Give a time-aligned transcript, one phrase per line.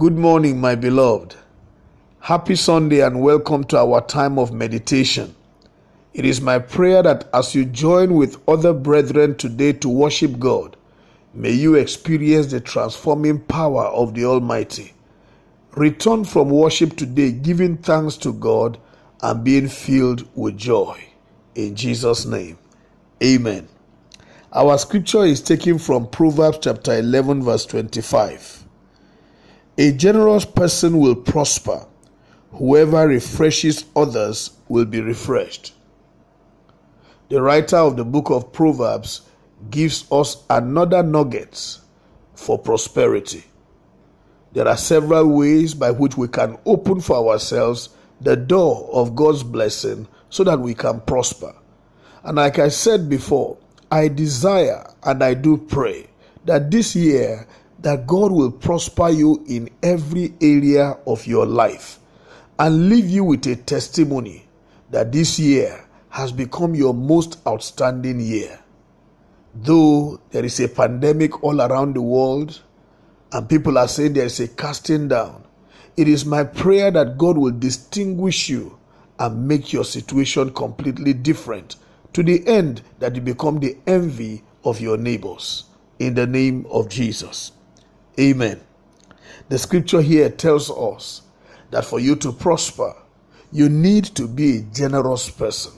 [0.00, 1.36] Good morning, my beloved.
[2.20, 5.34] Happy Sunday and welcome to our time of meditation.
[6.14, 10.78] It is my prayer that as you join with other brethren today to worship God,
[11.34, 14.94] may you experience the transforming power of the Almighty.
[15.72, 18.78] Return from worship today giving thanks to God
[19.20, 20.98] and being filled with joy.
[21.54, 22.56] In Jesus' name,
[23.22, 23.68] Amen.
[24.54, 28.60] Our scripture is taken from Proverbs chapter 11, verse 25.
[29.80, 31.86] A generous person will prosper.
[32.50, 35.72] Whoever refreshes others will be refreshed.
[37.30, 39.22] The writer of the book of Proverbs
[39.70, 41.78] gives us another nugget
[42.34, 43.42] for prosperity.
[44.52, 47.88] There are several ways by which we can open for ourselves
[48.20, 51.54] the door of God's blessing so that we can prosper.
[52.22, 53.56] And like I said before,
[53.90, 56.08] I desire and I do pray
[56.44, 57.46] that this year
[57.82, 61.98] that God will prosper you in every area of your life
[62.58, 64.46] and leave you with a testimony
[64.90, 68.58] that this year has become your most outstanding year.
[69.54, 72.60] Though there is a pandemic all around the world
[73.32, 75.44] and people are saying there is a casting down,
[75.96, 78.78] it is my prayer that God will distinguish you
[79.18, 81.76] and make your situation completely different
[82.12, 85.64] to the end that you become the envy of your neighbors.
[85.98, 87.52] In the name of Jesus.
[88.18, 88.60] Amen.
[89.48, 91.22] The scripture here tells us
[91.70, 92.94] that for you to prosper,
[93.52, 95.72] you need to be a generous person.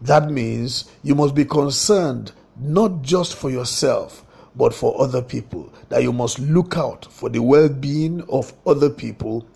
[0.00, 4.24] That means you must be concerned not just for yourself,
[4.56, 5.72] but for other people.
[5.88, 9.46] That you must look out for the well being of other people,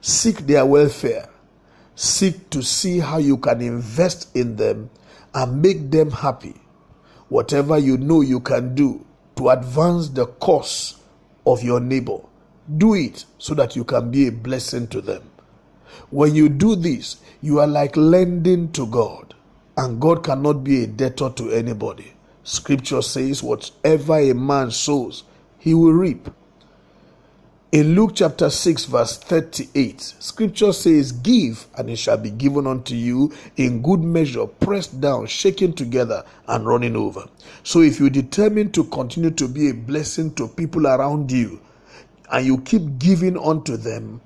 [0.00, 1.28] seek their welfare,
[1.94, 4.90] seek to see how you can invest in them
[5.34, 6.54] and make them happy.
[7.28, 9.04] Whatever you know you can do
[9.36, 10.98] to advance the cause
[11.46, 12.18] of your neighbor,
[12.78, 15.22] do it so that you can be a blessing to them.
[16.10, 19.34] When you do this, you are like lending to God,
[19.76, 22.12] and God cannot be a debtor to anybody.
[22.42, 25.24] Scripture says, Whatever a man sows,
[25.58, 26.28] he will reap.
[27.74, 32.94] In Luke chapter 6, verse 38, scripture says, Give, and it shall be given unto
[32.94, 37.24] you in good measure, pressed down, shaken together, and running over.
[37.64, 41.60] So if you determine to continue to be a blessing to people around you,
[42.30, 44.20] and you keep giving unto them,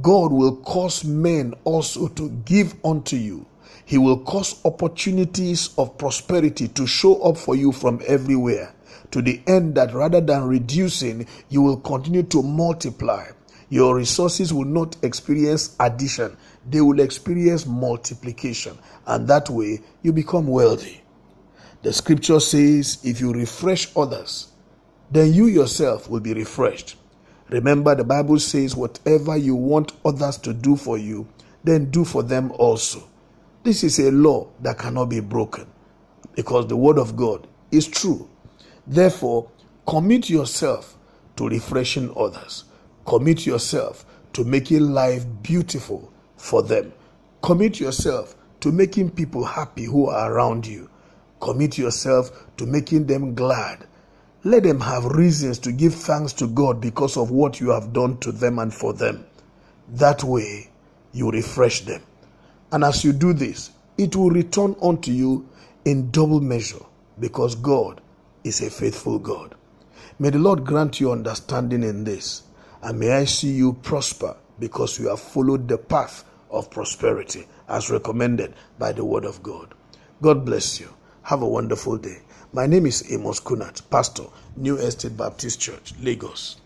[0.00, 3.44] God will cause men also to give unto you.
[3.84, 8.72] He will cause opportunities of prosperity to show up for you from everywhere
[9.10, 13.26] to the end that rather than reducing, you will continue to multiply.
[13.68, 16.36] Your resources will not experience addition,
[16.68, 18.78] they will experience multiplication.
[19.06, 21.02] And that way, you become wealthy.
[21.82, 24.52] The scripture says, if you refresh others,
[25.10, 26.96] then you yourself will be refreshed.
[27.50, 31.28] Remember, the Bible says, whatever you want others to do for you,
[31.62, 33.02] then do for them also.
[33.62, 35.66] This is a law that cannot be broken
[36.34, 38.28] because the word of God is true.
[38.86, 39.48] Therefore,
[39.86, 40.96] commit yourself
[41.36, 42.64] to refreshing others.
[43.06, 46.92] Commit yourself to making life beautiful for them.
[47.42, 50.90] Commit yourself to making people happy who are around you.
[51.40, 53.86] Commit yourself to making them glad.
[54.44, 58.18] Let them have reasons to give thanks to God because of what you have done
[58.18, 59.24] to them and for them.
[59.88, 60.70] That way,
[61.12, 62.02] you refresh them.
[62.72, 65.48] And as you do this, it will return unto you
[65.84, 66.84] in double measure
[67.18, 68.00] because God
[68.44, 69.54] is a faithful God.
[70.18, 72.44] May the Lord grant you understanding in this,
[72.82, 77.90] and may I see you prosper because you have followed the path of prosperity as
[77.90, 79.74] recommended by the Word of God.
[80.22, 80.88] God bless you.
[81.22, 82.18] Have a wonderful day.
[82.52, 84.24] My name is Amos Kunat, Pastor,
[84.56, 86.60] New Estate Baptist Church, Lagos.